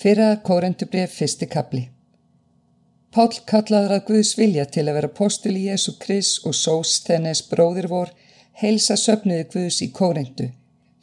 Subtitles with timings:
[0.00, 1.80] Fyrra kórendubrif fyrsti kapli.
[3.12, 7.88] Pál kallaður að Guðs vilja til að vera postul í Jésu Kris og Sósþennes bróðir
[7.90, 8.12] vor
[8.62, 10.46] heilsa söpniði Guðs í kórendu.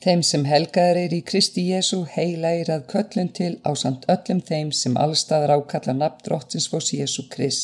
[0.01, 4.73] Þeim sem helgaður er í Kristi Jésu heilægir að köllun til á samt öllum þeim
[4.79, 7.61] sem allstaðar ákalla nafn drottins fós Jésu Kris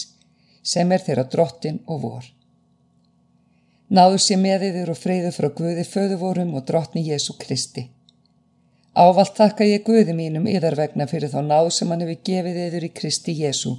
[0.62, 2.30] sem er þeirra drottin og vor.
[3.90, 7.90] Náður sér með yfir og freyðu frá Guði föðuvorum og drottni Jésu Kristi.
[8.94, 12.84] Ávalt þakka ég Guði mínum yðar vegna fyrir þá náð sem hann hefur gefið yfir
[12.86, 13.72] í Kristi Jésu.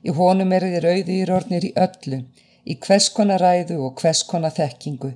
[0.00, 2.20] Í honum er þið rauðir ornir í öllu,
[2.64, 5.10] í hvers konar ræðu og hvers konar þekkingu.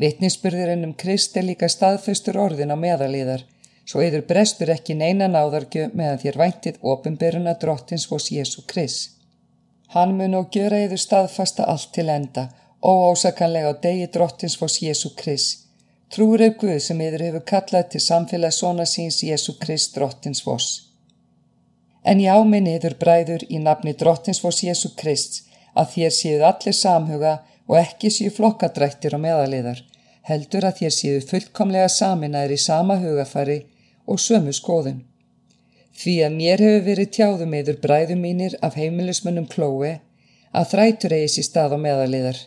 [0.00, 3.44] Vitnisspurðurinn um Krist er líka staðföstur orðin á meðalíðar,
[3.84, 9.12] svo yður brestur ekki neina náðargju meðan þér væntið ofinberuna drottins hos Jésu Krist.
[9.92, 12.48] Hann mun og gjöra yður staðfasta allt til enda,
[12.80, 15.63] óásakanlega á degi drottins fós Jésu Krist.
[16.12, 20.66] Trúur ef Guð sem yður hefur kallað til samfélag svona síns Jésu Krist drottins fós.
[22.04, 25.42] En já minn yður bræður í nafni drottins fós Jésu Krist
[25.74, 27.34] að þér séuð allir samhuga
[27.66, 29.80] og ekki séu flokkadrættir og meðaliðar,
[30.28, 33.58] heldur að þér séu fullkomlega saminæri í sama hugafari
[34.06, 35.02] og sömu skoðun.
[35.94, 40.00] Því að mér hefur verið tjáðum eður bræðum mínir af heimilismönnum klói
[40.54, 42.38] að þrætur eigis í stað á meðaliðar.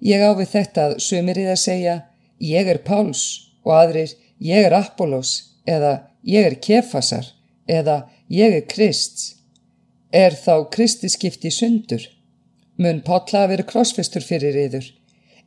[0.00, 1.96] Ég á við þetta að sumir í það segja
[2.40, 3.22] ég er Páls
[3.64, 5.34] og aðrir ég er Apollos
[5.68, 5.92] eða
[6.24, 7.28] ég er Kefasar
[7.68, 9.36] eða ég er Krist.
[10.12, 12.02] Er þá Kristi skipti sundur?
[12.80, 14.88] Mun Pálla að vera krossfestur fyrir yður?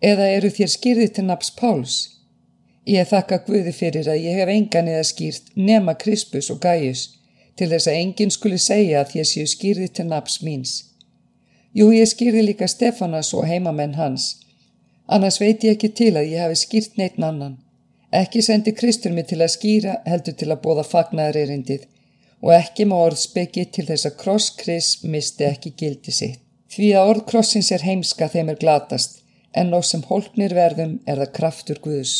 [0.03, 1.97] Eða eru þér skýrðið til naps Páls?
[2.87, 7.09] Ég þakka Guði fyrir að ég hef engan eða skýrt nema Krispus og Gaius
[7.57, 10.73] til þess að enginn skuli segja að ég séu skýrði til naps míns.
[11.73, 14.42] Jú, ég skýrði líka Stefanas og heimamenn hans.
[15.07, 17.57] Annars veit ég ekki til að ég hafi skýrt neitt annan.
[18.13, 21.89] Ekki sendi Kristur mig til að skýra heldur til að bóða fagnaðarerindið
[22.43, 26.39] og ekki má orð spekki til þess að krosskris misti ekki gildi sitt.
[26.71, 29.19] Því að orð krossins er heimska þeim er glatast
[29.53, 32.13] en nóg sem hólpnir verðum er það kraftur Guðs.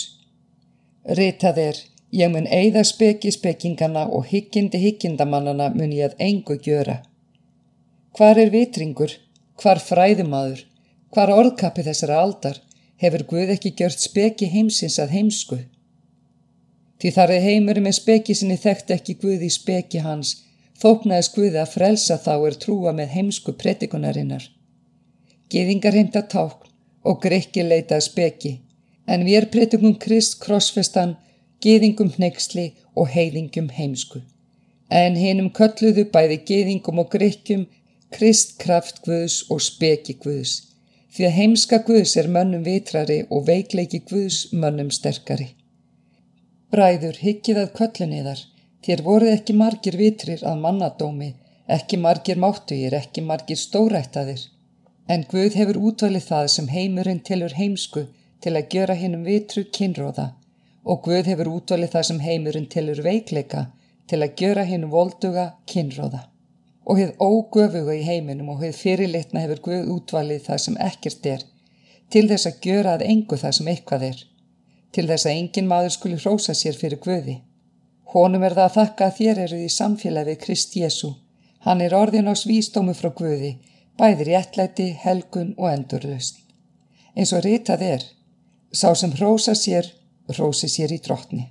[1.17, 1.79] Ritað er,
[2.11, 6.99] ég mun eigða speki spekingana og hyggindi hyggindamannana mun ég að engu gjöra.
[8.13, 9.15] Hvar er vitringur?
[9.57, 10.61] Hvar fræðumadur?
[11.13, 12.61] Hvar orðkapi þessara aldar?
[13.03, 15.57] Hefur Guð ekki gjört speki heimsins að heimsku?
[17.03, 20.37] Því þar er heimur með speki sinni þekkt ekki Guð í speki hans,
[20.79, 24.45] þóknaðis Guði að frelsa þá er trúa með heimsku pretikunarinnar.
[25.51, 26.71] Geðingar heimta tákn
[27.03, 28.53] og greikki leitað speki
[29.05, 31.17] en við er pretungum Krist krossfestan,
[31.59, 34.21] geðingum hneiksli og heiðingum heimsku.
[34.87, 37.67] En hinnum kölluðu bæði geðingum og greikkjum
[38.15, 40.72] Krist kraft Guðs og speki Guðs,
[41.13, 45.53] því að heimska Guðs er mönnum vitrari og veikleiki Guðs mönnum sterkari.
[46.73, 48.41] Bræður, hyggið að kölluniðar,
[48.85, 51.33] þér voruð ekki margir vitrir að mannadómi,
[51.77, 54.47] ekki margir máttugir, ekki margir stórættaðir,
[55.07, 58.07] en Guð hefur útvalið það sem heimurinn tilur heimsku,
[58.43, 60.33] til að gjöra hinnum vitru kynróða
[60.83, 63.67] og Guð hefur útvalið það sem heimurinn tilur veikleika
[64.11, 66.25] til að gjöra hinnum volduga kynróða.
[66.83, 71.49] Og hefð ógöfuga í heiminum og hefð fyrirlitna hefur Guð útvalið það sem ekkert er
[72.13, 74.19] til þess að gjöra að engu það sem eitthvað er,
[74.93, 77.39] til þess að engin maður skuli hrósa sér fyrir Guði.
[78.13, 81.13] Honum er það að þakka að þér eruð í samfélagi Krist Jésu.
[81.65, 83.55] Hann er orðin á svístómi frá Guði,
[83.97, 86.37] bæðir í ætlæti, helgun og endurlust.
[87.17, 88.05] Eins og ritað er,
[88.73, 89.85] Sá sem hrósa sér,
[90.33, 91.43] hrósi sér í drottni.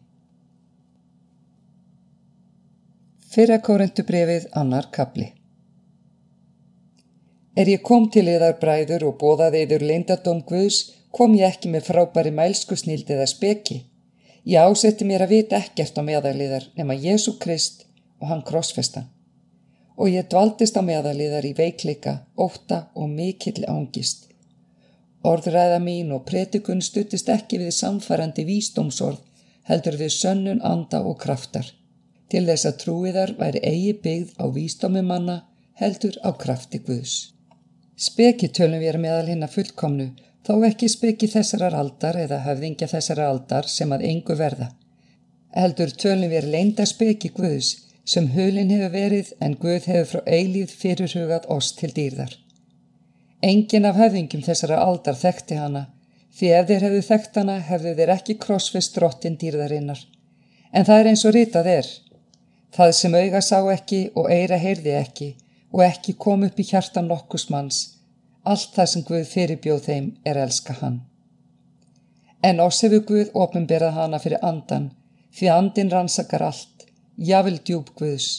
[3.32, 5.30] Fyrra kórendubrefið annar kapli.
[7.56, 10.80] Er ég kom til yðar bræður og bóðaði yður leindadóm Guðs,
[11.16, 13.78] kom ég ekki með frábæri mælsku snildið að speki.
[14.44, 17.86] Ég ásetti mér að vita ekkert á meðaliðar nema Jésu Krist
[18.20, 19.08] og hann krossfestan.
[19.96, 24.28] Og ég dvaldist á meðaliðar í veikleika, óta og mikill ángist
[25.22, 29.20] Orðræða mín og pretikun stuttist ekki við samfærandi vísdómsorð,
[29.68, 31.68] heldur við sönnun, anda og kraftar.
[32.32, 35.34] Til þess að trúiðar væri eigi byggð á vísdómi manna,
[35.76, 37.16] heldur á krafti Guðs.
[37.96, 40.06] Speki tölum við meðal hinn að fullkomnu,
[40.46, 44.70] þó ekki speki þessarar aldar eða höfðingja þessarar aldar sem að engu verða.
[45.52, 47.74] Heldur tölum við leinda speki Guðs,
[48.04, 52.32] sem hulin hefur verið en Guð hefur frá eilíð fyrirhugað oss til dýrðar.
[53.42, 55.84] Engin af höfðingum þessara aldar þekkti hana,
[56.32, 60.00] því ef þeir hefðu þekkt hana hefðu þeir ekki krossfist drottin dýrðarinnar.
[60.72, 61.92] En það er eins og ritað er.
[62.72, 65.30] Það sem auga sá ekki og eira heyrði ekki
[65.72, 67.80] og ekki kom upp í hjartan nokkus manns.
[68.44, 71.02] Allt það sem Guð fyrirbjóð þeim er elska hann.
[72.42, 74.90] En hefur Guð ofinberað hana fyrir andan,
[75.36, 76.86] því andin rannsakar allt,
[77.16, 78.30] jável djúb Guðs.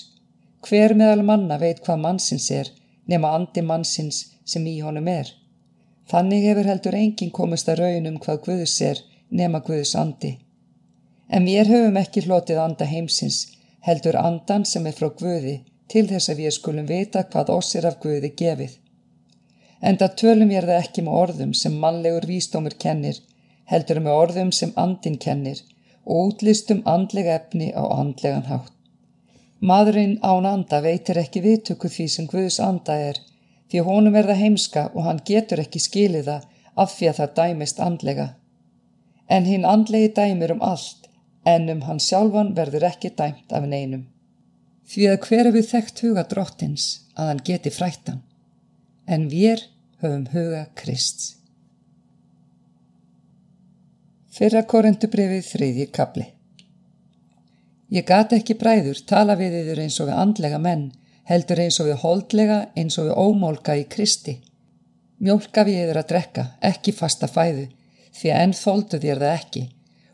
[0.65, 2.69] Hver meðal manna veit hvað mannsins er
[3.07, 5.29] nema andi mannsins sem í honum er.
[6.12, 10.38] Þannig hefur heldur enginn komist að raunum hvað Guðs er nema Guðs andi.
[11.29, 13.45] En við höfum ekki hlotið anda heimsins,
[13.88, 15.57] heldur andan sem er frá Guði
[15.91, 18.77] til þess að við skulum vita hvað oss er af Guði gefið.
[19.81, 23.18] En það tölum ég það ekki með orðum sem mannlegur vístómur kennir,
[23.71, 25.59] heldur með orðum sem andin kennir
[26.06, 28.71] og útlistum andlega efni á andlegan hátt.
[29.59, 33.19] Madurinn án anda veitir ekki viðtöku því sem Guðs anda er,
[33.71, 36.50] því honum er það heimska og hann getur ekki skilið það
[36.83, 38.27] af því að það dæmist andlega.
[39.29, 41.02] En hinn andlegi dæmir um allt,
[41.45, 44.06] en um hann sjálfan verður ekki dæmt af neinum.
[44.88, 48.22] Því að hver hefur þekkt huga drottins að hann geti frættan,
[49.07, 49.66] en við
[50.04, 51.34] höfum huga Krist.
[54.34, 56.31] Fyrra korendubrefið þriðji kapli
[57.94, 60.88] Ég gati ekki bræður tala við yfir eins og við andlega menn,
[61.30, 64.39] heldur eins og við holdlega, eins og við ómólka í Kristi.
[65.22, 67.68] Mjólka við yfir að drekka, ekki fasta fæðu,
[68.18, 69.63] því að enn þóldu þér það ekki,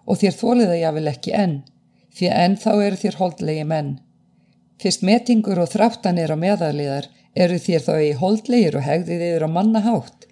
[0.09, 1.55] og þér þólið það jáfnvel ekki enn,
[2.17, 3.91] því að enn þá eru þér holdlegi menn.
[4.81, 9.45] Fyrst metingur og þráttan er á meðarliðar, eru þér þá í holdlegir og hegðið yfir
[9.45, 10.25] á mannahátt.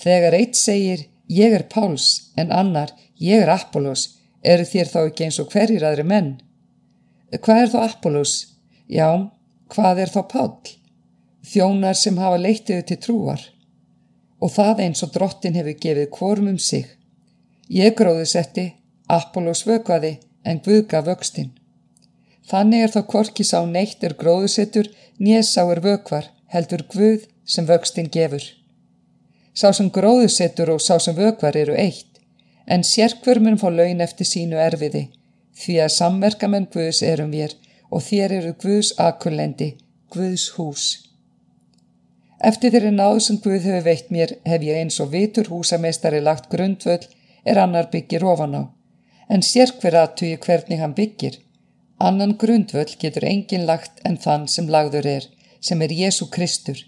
[0.00, 4.06] Þegar eitt segir, ég er Páls, en annar, ég er Apollos,
[4.42, 6.30] eru þér þá ekki eins og hverjir aðri menn?
[7.34, 8.34] Hvað er þá Apollos?
[8.90, 9.10] Já,
[9.74, 10.76] hvað er þá Pál?
[11.50, 13.42] Þjónar sem hafa leittiðu til trúar.
[14.40, 16.86] Og það eins og drottin hefur gefið kvorum um sig.
[17.70, 18.66] Ég gróði setti,
[19.16, 21.50] Apollos vökvaði, en Guðga vöxtinn.
[22.50, 28.10] Þannig er þá korki sá neitt er gróðusettur, nésá er vökvar, heldur Guð sem vöxtinn
[28.10, 28.44] gefur.
[29.54, 32.10] Sá sem gróðusettur og sá sem vökvar eru eitt
[32.70, 35.04] en sérkver mun fá laun eftir sínu erfiði,
[35.60, 37.56] því að samverkamenn Guðs erum við
[37.90, 39.70] og þér eru Guðs akullendi,
[40.14, 40.84] Guðs hús.
[42.50, 46.46] Eftir þeirri náð sem Guð hefur veitt mér hef ég eins og vitur húsameistari lagt
[46.52, 47.08] grundvöld
[47.44, 48.62] er annar byggir ofan á,
[49.30, 51.38] en sérkver aðtugi hvernig hann byggir.
[52.08, 55.26] Annan grundvöld getur engin lagt en þann sem lagður er,
[55.60, 56.80] sem er Jésu Kristur.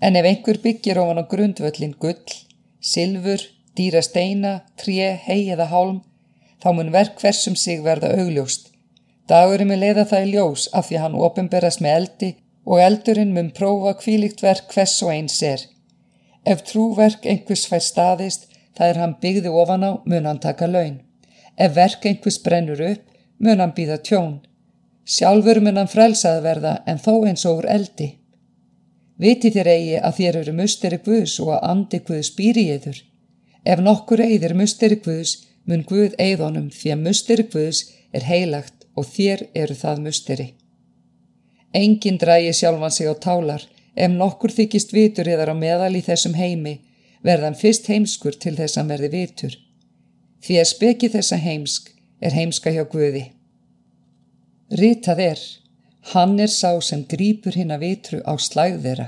[0.00, 2.36] En ef einhver byggir ofan á grundvöldin gull,
[2.80, 3.42] silfur,
[3.76, 6.00] dýra steina, tré, hei eða hálm,
[6.62, 8.70] þá mun verk hversum sig verða augljóst.
[9.28, 12.30] Dagurinn mun leiða það í ljós af því hann ofinberast með eldi
[12.64, 15.64] og eldurinn mun prófa kvílikt verk hvers og eins er.
[16.44, 18.46] Ef trúverk einhvers fær staðist,
[18.76, 21.00] það er hann byggði ofan á, mun hann taka laun.
[21.56, 23.04] Ef verk einhvers brennur upp,
[23.38, 24.40] mun hann býða tjón.
[25.04, 28.08] Sjálfur mun hann frelsað verða en þó eins og úr eldi.
[29.20, 32.98] Viti þér eigi að þér eru musteri Guðs og að andi Guðs býri í þur.
[33.64, 39.06] Ef nokkur eigðir musteri Guðs, mun Guð eigðonum því að musteri Guðs er heilagt og
[39.06, 40.48] þér eru það musteri.
[41.74, 43.62] Engin drægi sjálfan sig á tálar,
[43.94, 46.80] ef nokkur þykist vitur eðar á meðal í þessum heimi,
[47.22, 49.54] verðan fyrst heimskur til þess að verði vitur.
[50.44, 51.86] Því að speki þessa heimsk
[52.20, 53.24] er heimska hjá Guði.
[54.80, 55.40] Ritað er,
[56.12, 59.06] hann er sá sem grýpur hinn að vitru á slægðera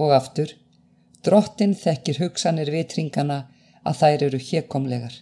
[0.00, 0.54] og aftur,
[1.24, 3.38] drottin þekkir hugsanir vitringana
[3.84, 5.14] að þær eru hérkomlegar.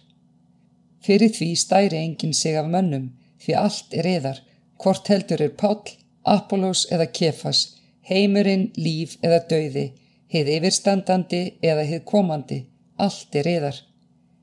[1.03, 3.09] Fyrir því stæri enginn sig af mönnum
[3.43, 4.39] því allt er eðar,
[4.79, 7.61] hvort heldur er Páll, Apollos eða Kefas,
[8.07, 9.85] heimurinn, líf eða dauði,
[10.31, 12.63] heið yfirstandandi eða heið komandi,
[12.95, 13.83] allt er eðar.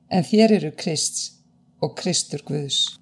[0.09, 1.31] En þér eru Krists
[1.81, 2.99] og Kristur Guðs.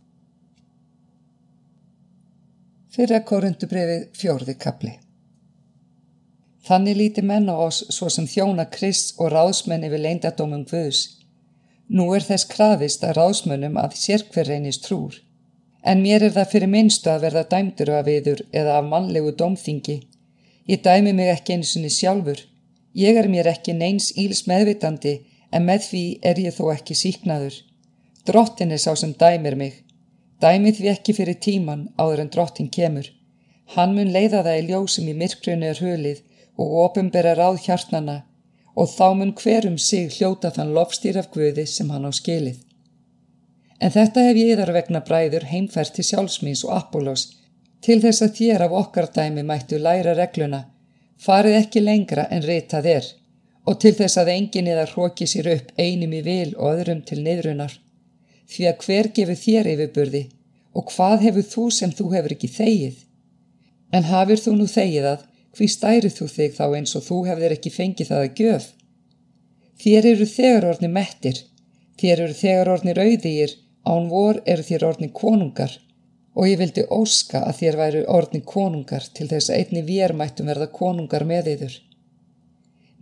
[2.93, 4.93] Fyrra korundubrefið fjórði kapli.
[6.63, 11.01] Þannig líti menn á oss svo sem þjóna Krist og ráðsmenn yfir leindadómum Guðs.
[11.89, 15.17] Nú er þess krafist að ráðsmönnum að sérkver reynist trúr.
[15.83, 19.97] En mér er það fyrir minnstu að verða dæmdur af yður eða af mannlegu dómþingi.
[20.71, 22.39] Ég dæmi mig ekki eins og niður sjálfur.
[22.95, 25.17] Ég er mér ekki neins íls meðvitandi
[25.55, 27.55] en með því er ég þó ekki síknaður.
[28.27, 29.73] Drottin er sá sem dæmir mig.
[30.41, 33.07] Dæmið við ekki fyrir tíman áður en drottin kemur.
[33.75, 36.23] Hann mun leiða það í ljósum í myrkrunu er hölið
[36.59, 38.17] og opumbera ráð hjartnana
[38.75, 42.59] og þá mun hverum sig hljóta þann lofstýr af Guði sem hann á skilið.
[43.79, 47.27] En þetta hef ég þar vegna bræður heimfært til sjálfsmýns og Apollos
[47.83, 50.61] til þess að þér af okkar dæmi mættu læra regluna,
[51.19, 53.09] farið ekki lengra en reytað er
[53.63, 57.21] og til þess að engin eða hróki sér upp einum í vil og öðrum til
[57.23, 57.75] niðrunar.
[58.51, 60.23] Því að hver gefur þér yfirburði
[60.73, 62.97] og hvað hefur þú sem þú hefur ekki þegið?
[63.93, 65.25] En hafur þú nú þegið að
[65.57, 68.67] hví stærið þú þig þá eins og þú hefðir ekki fengið það að gjöf?
[69.83, 71.39] Þér eru þegar orðni mettir,
[72.01, 73.55] þér eru þegar orðni rauðýr,
[73.85, 75.73] án vor eru þér orðni konungar,
[76.33, 80.49] og ég vildi óska að þér væri orðni konungar til þess að einni vér mættum
[80.49, 81.75] verða konungar með yður.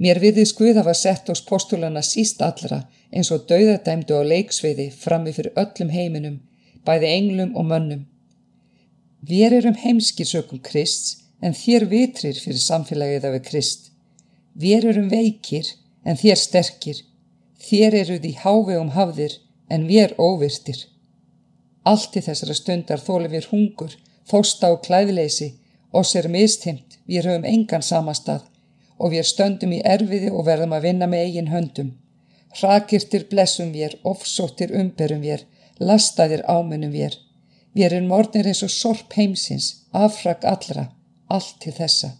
[0.02, 2.80] Mér viðið skuð hafa sett ós postulana síst allra
[3.14, 6.40] eins og dauðadæmdu á leiksviði frammi fyrir öllum heiminum,
[6.88, 8.08] bæði englum og mönnum.
[9.22, 13.92] Við erum heimskir sökum Krist en þér vitrir fyrir samfélagið af Krist.
[14.58, 15.70] Við erum veikir
[16.04, 17.04] en þér sterkir.
[17.62, 19.38] Þér eruð í hávegum hafðir
[19.70, 20.88] en við er óvirtir.
[21.86, 23.94] Allt í þessara stundar þólum við hungur,
[24.26, 25.54] þósta og klæðleysi,
[25.94, 28.48] oss er mistimt, við höfum engan samastað
[29.02, 31.92] og við stöndum í erfiði og verðum að vinna með eigin höndum.
[32.54, 35.46] Hrakirtir blessum við, ofsóttir umberum við,
[35.80, 37.18] lastaðir ámunum við.
[37.74, 40.90] Við erum mornir eins og sorp heimsins, affrak allra,
[41.32, 42.12] allt til þessa.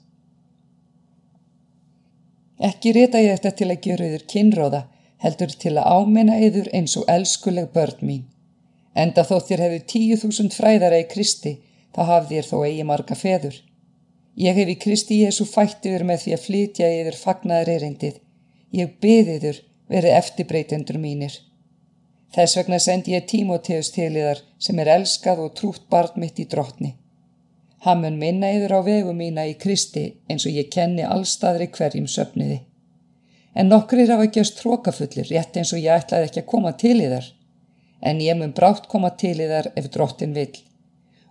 [2.62, 4.82] Ekki rita ég þetta til að gera yfir kynróða,
[5.22, 8.24] heldur til að áminna yfir eins og elskuleg börn mín.
[8.96, 11.58] Enda þó þér hefur tíu þúsund fræðara í Kristi,
[11.96, 13.58] þá hafði þér þó eigi marga feður.
[14.40, 18.20] Ég hef í Kristi Jésu fætt yfir með því að flytja yfir fagnaðar erindið.
[18.72, 19.60] Ég byðiður
[19.92, 21.34] verið eftirbreytendur mínir.
[22.32, 26.48] Þess vegna sendi ég Tímoteus til yðar sem er elskað og trútt barn mitt í
[26.48, 26.96] drottni.
[27.84, 32.08] Hann mun minna yður á vegu mína í Kristi eins og ég kenni allstaðri hverjum
[32.08, 32.62] söfniði.
[33.52, 37.26] En nokkrir hafa gjöst trókafullir rétt eins og ég ætlaði ekki að koma til yðar.
[38.00, 40.54] En ég mun brátt koma til yðar ef drottin vill.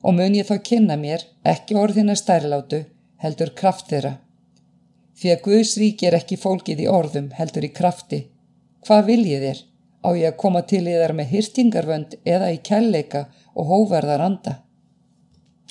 [0.00, 2.85] Og mun ég þá kynna mér, ekki orðina stærlátu,
[3.21, 4.16] heldur kraft þeirra.
[5.21, 8.23] Því að Guðs rík er ekki fólkið í orðum heldur í krafti
[8.87, 9.59] Hvað viljið þér?
[10.00, 14.54] Á ég að koma til í þar með hyrtingarvönd eða í kærleika og hóverðar anda?